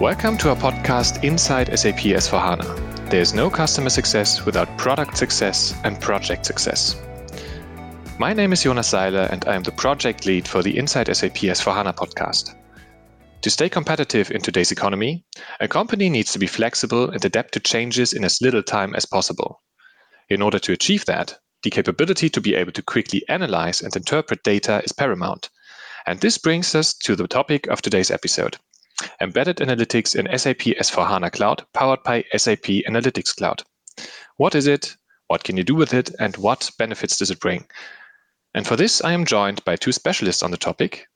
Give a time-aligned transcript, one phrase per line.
[0.00, 3.10] Welcome to our podcast Inside SAP S4HANA.
[3.10, 6.94] There is no customer success without product success and project success.
[8.16, 11.38] My name is Jonas Seiler and I am the project lead for the Inside SAP
[11.38, 12.54] S4HANA podcast.
[13.40, 15.24] To stay competitive in today's economy,
[15.58, 19.04] a company needs to be flexible and adapt to changes in as little time as
[19.04, 19.60] possible.
[20.28, 24.44] In order to achieve that, the capability to be able to quickly analyze and interpret
[24.44, 25.50] data is paramount.
[26.06, 28.58] And this brings us to the topic of today's episode
[29.20, 33.62] embedded analytics in SAP S4HANA Cloud powered by SAP Analytics Cloud.
[34.36, 34.96] What is it?
[35.28, 36.10] What can you do with it?
[36.18, 37.66] And what benefits does it bring?
[38.54, 41.06] And for this, I am joined by two specialists on the topic,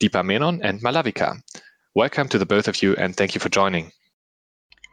[0.00, 1.40] Deepa Menon and Malavika.
[1.94, 3.92] Welcome to the both of you and thank you for joining.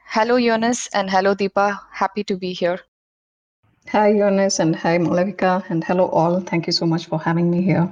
[0.05, 1.79] Hello, Jonas, and hello, Deepa.
[1.91, 2.79] Happy to be here.
[3.89, 6.39] Hi, Jonas, and hi, Malavika, and hello, all.
[6.41, 7.91] Thank you so much for having me here.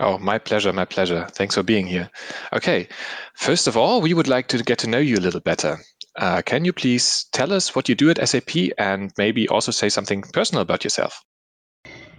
[0.00, 1.26] Oh, my pleasure, my pleasure.
[1.32, 2.10] Thanks for being here.
[2.52, 2.88] Okay,
[3.34, 5.78] first of all, we would like to get to know you a little better.
[6.18, 9.88] Uh, can you please tell us what you do at SAP and maybe also say
[9.88, 11.22] something personal about yourself?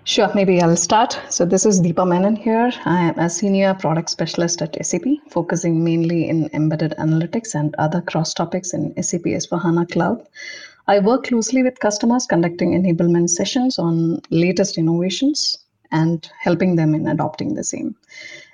[0.05, 1.19] Sure, maybe I'll start.
[1.29, 2.71] So, this is Deepa Menon here.
[2.85, 8.01] I am a senior product specialist at SAP, focusing mainly in embedded analytics and other
[8.01, 10.27] cross topics in SAP S4HANA Cloud.
[10.87, 15.62] I work closely with customers conducting enablement sessions on latest innovations
[15.93, 17.95] and helping them in adopting the same.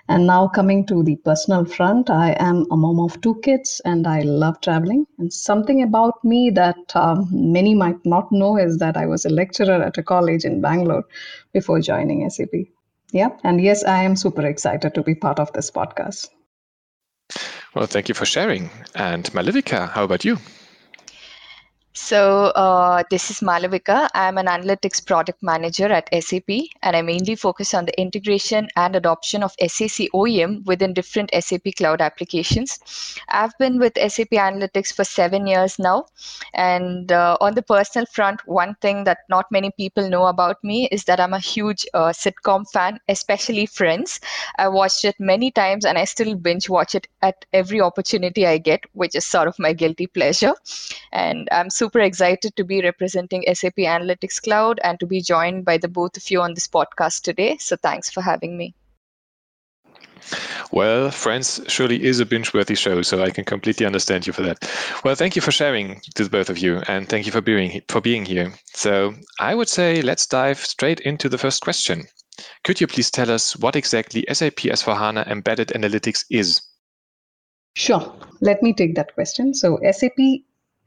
[0.10, 4.08] And now, coming to the personal front, I am a mom of two kids and
[4.08, 5.06] I love traveling.
[5.20, 9.30] And something about me that um, many might not know is that I was a
[9.30, 11.04] lecturer at a college in Bangalore
[11.54, 12.56] before joining SAP.
[13.12, 13.30] Yeah.
[13.44, 16.30] And yes, I am super excited to be part of this podcast.
[17.76, 18.72] Well, thank you for sharing.
[18.96, 20.40] And Malavika, how about you?
[21.94, 24.10] So, uh, this is Malavika.
[24.14, 26.50] I'm an analytics product manager at SAP,
[26.84, 31.76] and I mainly focus on the integration and adoption of SAC OEM within different SAP
[31.78, 32.80] cloud applications.
[33.28, 36.06] I've been with SAP Analytics for seven years now.
[36.54, 40.88] And uh, on the personal front, one thing that not many people know about me
[40.92, 44.20] is that I'm a huge uh, sitcom fan, especially Friends.
[44.60, 48.60] I watched it many times, and I still binge watch it at every opportunity I
[48.60, 50.54] get, which is sort of my guilty pleasure.
[51.12, 55.66] And I'm super super excited to be representing SAP Analytics Cloud and to be joined
[55.66, 57.58] by the both of you on this podcast today.
[57.58, 58.74] So thanks for having me.
[60.72, 64.58] Well, Friends surely is a binge-worthy show, so I can completely understand you for that.
[65.04, 67.82] Well, thank you for sharing to the both of you, and thank you for being
[67.90, 68.54] for being here.
[68.74, 72.06] So, I would say let's dive straight into the first question.
[72.64, 76.62] Could you please tell us what exactly SAP S4HANA Embedded Analytics is?
[77.76, 78.14] Sure.
[78.42, 79.54] Let me take that question.
[79.54, 80.20] So, SAP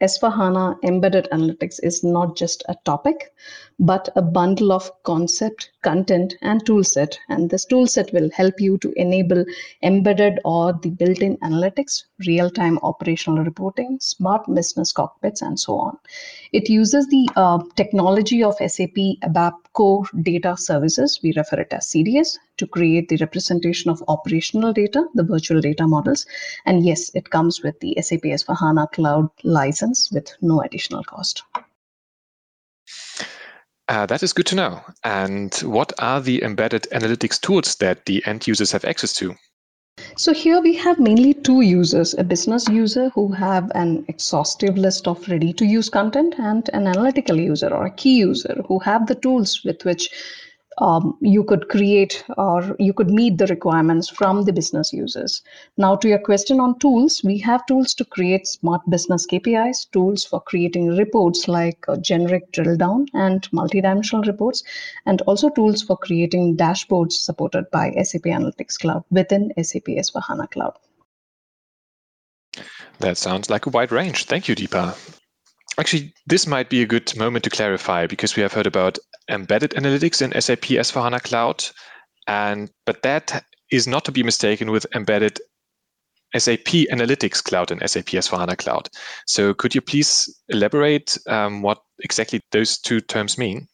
[0.03, 3.33] S4HANA Embedded Analytics is not just a topic,
[3.79, 7.17] but a bundle of concept, content, and toolset.
[7.29, 9.45] And this toolset will help you to enable
[9.83, 15.97] embedded or the built-in analytics, real-time operational reporting, smart business cockpits, and so on.
[16.53, 21.87] It uses the uh, technology of SAP ABAP Core Data Services, we refer it as
[21.87, 26.27] CDS, to create the representation of operational data, the virtual data models.
[26.66, 31.43] And yes, it comes with the SAP S4HANA Cloud license with no additional cost.
[33.88, 34.81] Uh, that is good to know.
[35.05, 39.34] And what are the embedded analytics tools that the end users have access to?
[40.17, 45.09] So here we have mainly two users, a business user who have an exhaustive list
[45.09, 49.06] of ready to use content and an analytical user or a key user who have
[49.06, 50.11] the tools with which
[50.78, 55.43] um, you could create or you could meet the requirements from the business users.
[55.77, 60.25] Now, to your question on tools, we have tools to create smart business KPIs, tools
[60.25, 64.62] for creating reports like generic drill down and multidimensional reports,
[65.06, 70.75] and also tools for creating dashboards supported by SAP Analytics Cloud within SAP S4HANA Cloud.
[72.99, 74.27] That sounds like a wide range.
[74.27, 75.21] Thank you, Deepa.
[75.79, 78.99] Actually, this might be a good moment to clarify because we have heard about
[79.31, 81.65] embedded analytics in SAP S4HANA Cloud,
[82.27, 85.41] and but that is not to be mistaken with embedded
[86.37, 88.89] SAP Analytics Cloud and SAP S4HANA Cloud.
[89.27, 93.67] So could you please elaborate um, what exactly those two terms mean?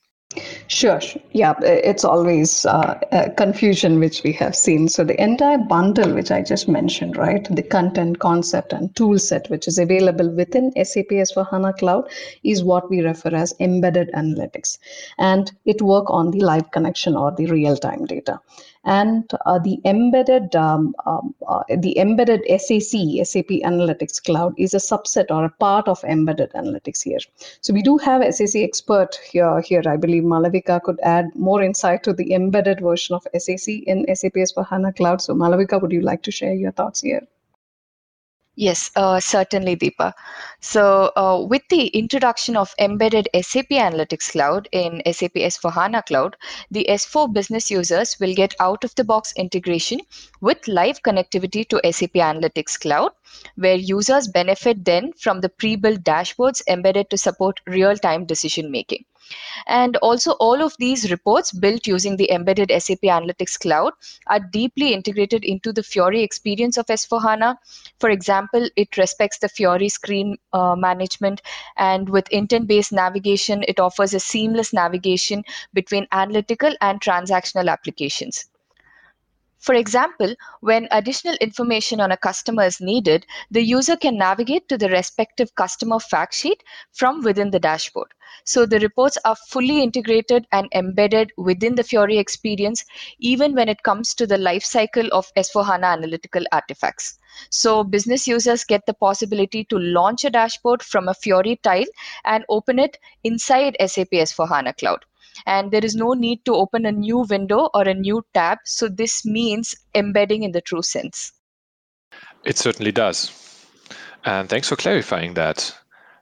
[0.66, 1.00] Sure.
[1.32, 3.00] Yeah, it's always uh,
[3.38, 4.86] confusion which we have seen.
[4.88, 9.48] So the entire bundle, which I just mentioned, right, the content, concept, and tool set,
[9.48, 12.10] which is available within SAP S4HANA Cloud,
[12.44, 14.78] is what we refer as embedded analytics,
[15.16, 18.38] and it work on the live connection or the real-time data
[18.88, 22.92] and uh, the embedded um, um, uh, the embedded SAC
[23.30, 27.18] SAP Analytics Cloud is a subset or a part of embedded analytics here.
[27.60, 29.60] So we do have SAC expert here.
[29.60, 34.06] Here, I believe Malavika could add more insight to the embedded version of SAC in
[34.14, 35.20] SAP S4HANA Cloud.
[35.20, 37.26] So Malavika, would you like to share your thoughts here?
[38.60, 40.12] Yes, uh, certainly, Deepa.
[40.60, 46.36] So, uh, with the introduction of embedded SAP Analytics Cloud in SAP S4HANA Cloud,
[46.70, 50.00] the S4 business users will get out of the box integration
[50.40, 53.12] with live connectivity to SAP Analytics Cloud,
[53.54, 58.72] where users benefit then from the pre built dashboards embedded to support real time decision
[58.72, 59.04] making.
[59.66, 63.92] And also, all of these reports built using the embedded SAP Analytics Cloud
[64.26, 67.56] are deeply integrated into the Fiori experience of S4HANA.
[67.98, 71.42] For example, it respects the Fiori screen uh, management,
[71.76, 78.46] and with intent based navigation, it offers a seamless navigation between analytical and transactional applications.
[79.58, 84.78] For example, when additional information on a customer is needed, the user can navigate to
[84.78, 86.62] the respective customer fact sheet
[86.92, 88.14] from within the dashboard.
[88.44, 92.84] So the reports are fully integrated and embedded within the Fiori experience,
[93.18, 97.18] even when it comes to the life cycle of S4HANA analytical artifacts.
[97.50, 101.86] So business users get the possibility to launch a dashboard from a Fiori tile
[102.24, 105.04] and open it inside SAP S4HANA Cloud
[105.46, 108.58] and there is no need to open a new window or a new tab.
[108.64, 111.32] So this means embedding in the true sense.
[112.44, 113.32] It certainly does.
[114.24, 115.74] And thanks for clarifying that.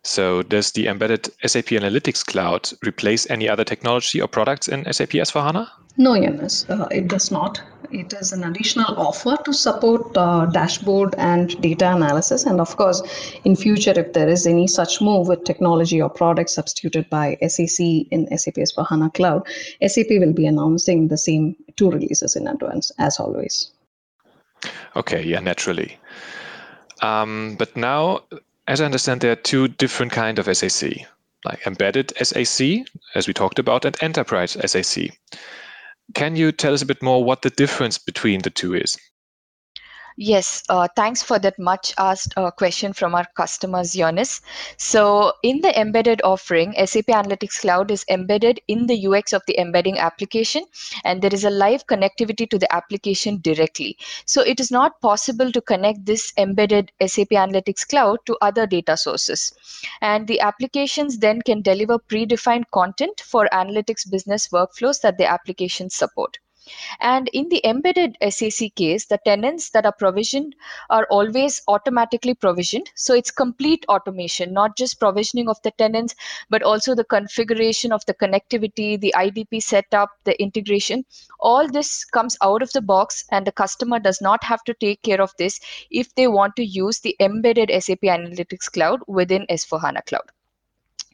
[0.02, 5.10] So does the embedded SAP Analytics Cloud replace any other technology or products in SAP
[5.10, 5.68] S4HANA?
[5.96, 7.60] No, Jonas, uh, it does not.
[7.90, 12.44] It is an additional offer to support uh, dashboard and data analysis.
[12.44, 13.02] And of course,
[13.44, 17.80] in future, if there is any such move with technology or product substituted by SAC
[18.10, 19.46] in SAP S4HANA Cloud,
[19.86, 23.70] SAP will be announcing the same two releases in advance, as always.
[24.96, 25.98] Okay, yeah, naturally.
[27.02, 28.22] Um, but now
[28.68, 31.06] as I understand, there are two different kind of SAC,
[31.44, 32.84] like embedded SAC,
[33.14, 35.10] as we talked about, and enterprise SAC.
[36.14, 38.96] Can you tell us a bit more what the difference between the two is?
[40.18, 44.40] Yes, uh, thanks for that much asked uh, question from our customers, Jonas.
[44.78, 49.60] So, in the embedded offering, SAP Analytics Cloud is embedded in the UX of the
[49.60, 50.64] embedding application,
[51.04, 53.98] and there is a live connectivity to the application directly.
[54.24, 58.96] So, it is not possible to connect this embedded SAP Analytics Cloud to other data
[58.96, 59.52] sources.
[60.00, 65.94] And the applications then can deliver predefined content for analytics business workflows that the applications
[65.94, 66.38] support.
[67.00, 70.54] And in the embedded SAC case, the tenants that are provisioned
[70.90, 72.90] are always automatically provisioned.
[72.94, 76.14] So it's complete automation, not just provisioning of the tenants,
[76.50, 81.04] but also the configuration of the connectivity, the IDP setup, the integration.
[81.40, 85.02] All this comes out of the box, and the customer does not have to take
[85.02, 85.60] care of this
[85.90, 90.35] if they want to use the embedded SAP Analytics Cloud within S4HANA Cloud.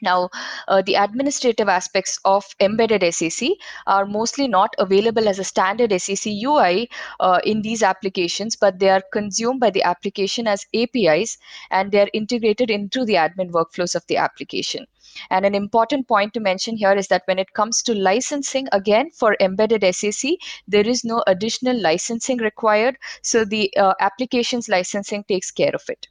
[0.02, 0.30] Now,
[0.66, 3.50] uh, the administrative aspects of embedded SAC
[3.86, 6.90] are mostly not available as a standard SAC UI
[7.20, 11.38] uh, in these applications, but they are consumed by the application as APIs
[11.70, 14.86] and they are integrated into the admin workflows of the application.
[15.30, 19.10] And an important point to mention here is that when it comes to licensing, again,
[19.10, 20.32] for embedded SAC,
[20.66, 22.96] there is no additional licensing required.
[23.22, 26.08] So the uh, application's licensing takes care of it.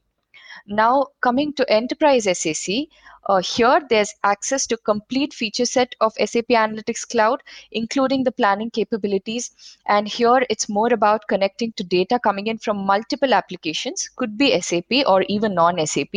[0.67, 2.87] Now, coming to enterprise SAC,
[3.27, 8.71] uh, here there's access to complete feature set of SAP Analytics Cloud, including the planning
[8.71, 9.51] capabilities.
[9.88, 14.59] And here it's more about connecting to data coming in from multiple applications, could be
[14.59, 16.15] SAP or even non-SAP,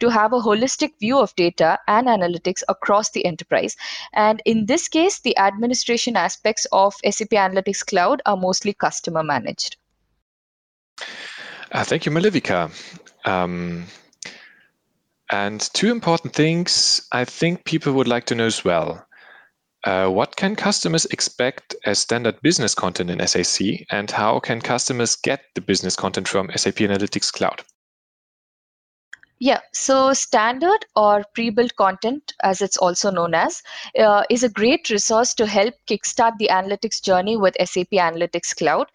[0.00, 3.76] to have a holistic view of data and analytics across the enterprise.
[4.12, 9.76] And in this case, the administration aspects of SAP Analytics Cloud are mostly customer managed.
[11.72, 12.70] Uh, thank you, Malavika.
[13.24, 13.86] Um,
[15.30, 19.06] and two important things I think people would like to know as well.
[19.84, 25.16] Uh, what can customers expect as standard business content in SAC, and how can customers
[25.16, 27.62] get the business content from SAP Analytics Cloud?
[29.40, 33.60] Yeah, so standard or pre built content, as it's also known as,
[33.98, 38.86] uh, is a great resource to help kickstart the analytics journey with SAP Analytics Cloud.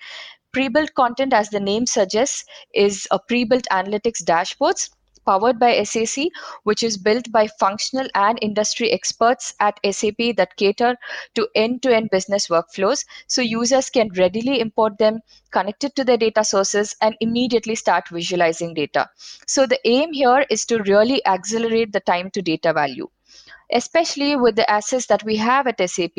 [0.52, 4.90] Pre-built content, as the name suggests, is a pre-built analytics dashboards
[5.28, 6.28] powered by SAC,
[6.64, 10.96] which is built by functional and industry experts at SAP that cater
[11.36, 13.06] to end-to-end business workflows.
[13.28, 15.20] So users can readily import them,
[15.52, 19.10] connect it to their data sources, and immediately start visualizing data.
[19.46, 23.10] So the aim here is to really accelerate the time to data value
[23.70, 26.16] especially with the assets that we have at SAP,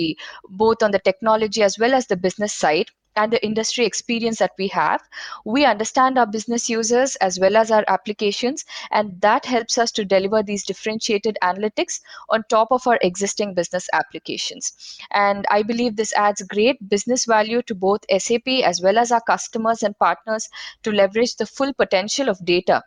[0.51, 4.53] both on the technology as well as the business side and the industry experience that
[4.59, 5.03] we have.
[5.45, 10.05] We understand our business users as well as our applications, and that helps us to
[10.05, 14.99] deliver these differentiated analytics on top of our existing business applications.
[15.11, 19.23] And I believe this adds great business value to both SAP as well as our
[19.23, 20.49] customers and partners
[20.83, 22.83] to leverage the full potential of data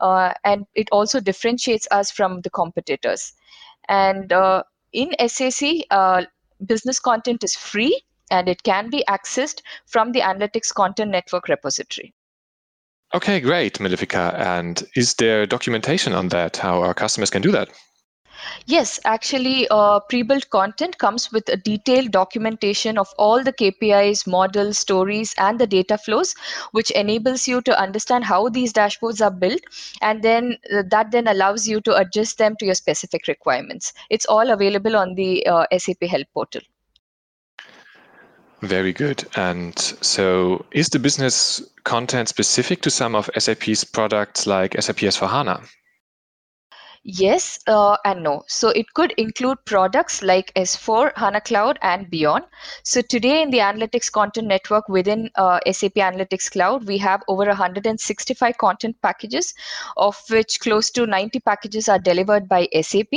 [0.00, 3.32] uh, and it also differentiates us from the competitors.
[3.88, 6.24] And uh, in SAC, uh,
[6.64, 12.14] business content is free and it can be accessed from the Analytics Content Network repository.
[13.14, 14.34] Okay, great, Malavika.
[14.34, 17.70] And is there documentation on that, how our customers can do that?
[18.66, 24.78] Yes, actually, uh, pre-built content comes with a detailed documentation of all the KPIs, models,
[24.78, 26.34] stories, and the data flows,
[26.72, 29.60] which enables you to understand how these dashboards are built,
[30.02, 33.92] and then uh, that then allows you to adjust them to your specific requirements.
[34.10, 36.62] It's all available on the uh, SAP Help portal.
[38.62, 39.24] Very good.
[39.36, 45.68] And so, is the business content specific to some of SAP's products like SAP S4HANA?
[47.04, 48.42] Yes uh, and no.
[48.48, 52.44] So it could include products like S4, HANA Cloud, and beyond.
[52.82, 57.46] So today in the Analytics Content Network within uh, SAP Analytics Cloud, we have over
[57.46, 59.54] 165 content packages,
[59.96, 63.14] of which close to 90 packages are delivered by SAP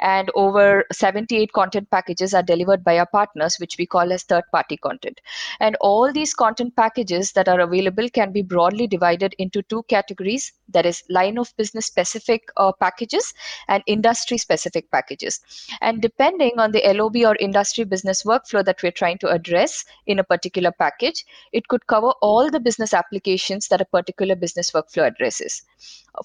[0.00, 4.44] and over 78 content packages are delivered by our partners which we call as third
[4.52, 5.20] party content.
[5.60, 10.52] And all these content packages that are available can be broadly divided into two categories
[10.68, 13.34] that is line of business specific uh, packages
[13.68, 15.40] and industry specific packages.
[15.80, 20.18] And depending on the lob or industry business workflow that we're trying to address in
[20.18, 25.06] a particular package it could cover all the business applications that a particular business workflow
[25.06, 25.62] addresses.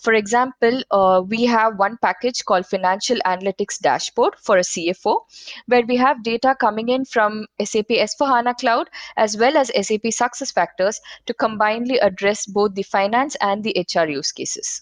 [0.01, 5.21] For example, uh, we have one package called Financial Analytics Dashboard for a CFO,
[5.67, 10.97] where we have data coming in from SAP S4HANA Cloud as well as SAP SuccessFactors
[11.25, 14.81] to combinedly address both the finance and the HR use cases.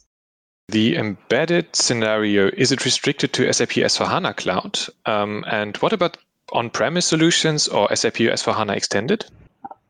[0.69, 4.79] The embedded scenario, is it restricted to SAP S4HANA Cloud?
[5.05, 6.17] Um, and what about
[6.51, 9.25] on premise solutions or SAP S4HANA Extended?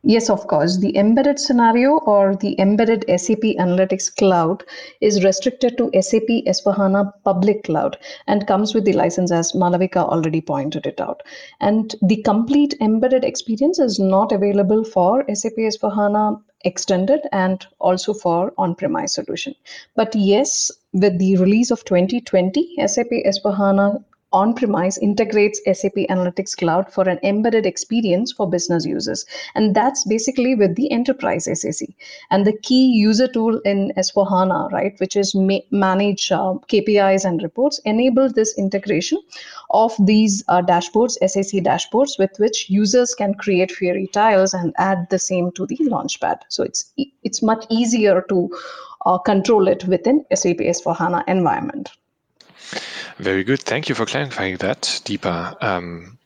[0.09, 0.77] Yes, of course.
[0.77, 4.63] The embedded scenario or the embedded SAP Analytics Cloud
[5.01, 10.39] is restricted to SAP S4HANA Public Cloud and comes with the license as Malavika already
[10.39, 11.23] pointed it out.
[11.59, 18.53] And the complete embedded experience is not available for SAP S4HANA extended and also for
[18.57, 19.55] on-premise solution.
[19.97, 27.07] But yes, with the release of 2020, SAP S4HANA on-premise integrates SAP Analytics Cloud for
[27.07, 29.25] an embedded experience for business users.
[29.55, 31.87] And that's basically with the enterprise SAC.
[32.29, 37.41] And the key user tool in S4HANA, right, which is ma- manage uh, KPIs and
[37.41, 39.19] reports, enable this integration
[39.71, 45.07] of these uh, dashboards, SAC dashboards, with which users can create Fiori tiles and add
[45.09, 46.41] the same to the Launchpad.
[46.49, 46.91] So it's
[47.23, 48.49] it's much easier to
[49.05, 51.91] uh, control it within SAP S4HANA environment.
[53.19, 53.61] Very good.
[53.61, 55.61] Thank you for clarifying that, Deepa.
[55.63, 56.19] Um,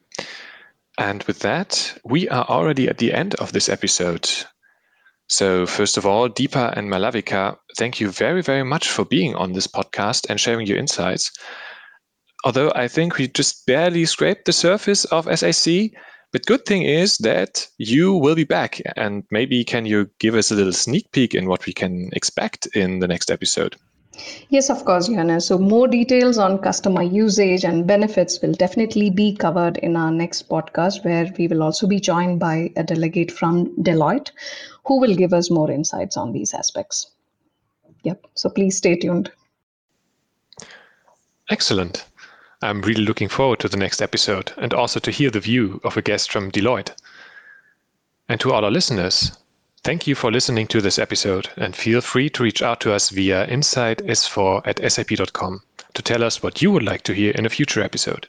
[0.97, 4.29] and with that, we are already at the end of this episode.
[5.27, 9.53] So, first of all, Deepa and Malavika, thank you very, very much for being on
[9.53, 11.31] this podcast and sharing your insights.
[12.43, 15.91] Although I think we just barely scraped the surface of SAC,
[16.33, 18.81] but good thing is that you will be back.
[18.97, 22.67] And maybe can you give us a little sneak peek in what we can expect
[22.75, 23.77] in the next episode?
[24.49, 25.47] Yes, of course, Johannes.
[25.47, 30.49] So, more details on customer usage and benefits will definitely be covered in our next
[30.49, 34.31] podcast, where we will also be joined by a delegate from Deloitte
[34.85, 37.11] who will give us more insights on these aspects.
[38.03, 38.25] Yep.
[38.35, 39.31] So, please stay tuned.
[41.49, 42.05] Excellent.
[42.61, 45.97] I'm really looking forward to the next episode and also to hear the view of
[45.97, 46.91] a guest from Deloitte.
[48.29, 49.31] And to all our listeners,
[49.83, 53.09] Thank you for listening to this episode and feel free to reach out to us
[53.09, 55.63] via insiders4 at sap.com
[55.95, 58.27] to tell us what you would like to hear in a future episode.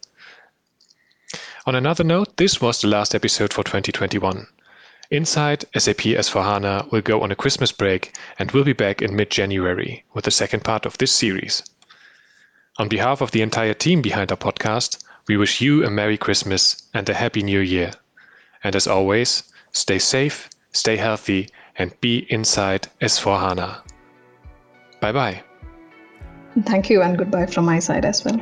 [1.67, 4.47] On another note, this was the last episode for 2021.
[5.11, 9.31] Inside SAP S4HANA will go on a Christmas break and will be back in mid
[9.31, 11.63] January with the second part of this series.
[12.79, 16.83] On behalf of the entire team behind our podcast, we wish you a Merry Christmas
[16.95, 17.93] and a Happy New Year.
[18.65, 19.43] And as always,
[19.73, 21.49] stay safe stay healthy,
[21.79, 23.83] and be inside S4HANA.
[25.01, 25.43] Bye bye.
[26.65, 28.41] Thank you, and goodbye from my side as well.